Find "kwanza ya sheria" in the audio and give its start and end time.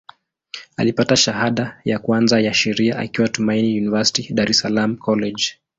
1.99-2.97